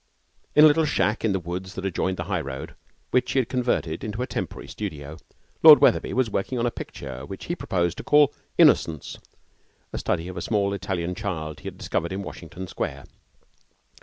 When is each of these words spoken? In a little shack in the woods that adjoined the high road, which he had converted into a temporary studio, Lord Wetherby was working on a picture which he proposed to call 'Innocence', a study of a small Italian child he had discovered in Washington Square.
In 0.55 0.63
a 0.63 0.67
little 0.67 0.83
shack 0.85 1.23
in 1.23 1.31
the 1.31 1.39
woods 1.39 1.75
that 1.75 1.85
adjoined 1.85 2.17
the 2.17 2.23
high 2.23 2.41
road, 2.41 2.73
which 3.11 3.33
he 3.33 3.37
had 3.37 3.49
converted 3.49 4.03
into 4.03 4.23
a 4.23 4.25
temporary 4.25 4.67
studio, 4.67 5.19
Lord 5.61 5.79
Wetherby 5.79 6.13
was 6.13 6.27
working 6.27 6.57
on 6.57 6.65
a 6.65 6.71
picture 6.71 7.23
which 7.23 7.45
he 7.45 7.55
proposed 7.55 7.97
to 7.99 8.03
call 8.03 8.33
'Innocence', 8.57 9.19
a 9.93 9.99
study 9.99 10.27
of 10.27 10.37
a 10.37 10.41
small 10.41 10.73
Italian 10.73 11.13
child 11.13 11.59
he 11.59 11.67
had 11.67 11.77
discovered 11.77 12.11
in 12.11 12.23
Washington 12.23 12.65
Square. 12.65 13.03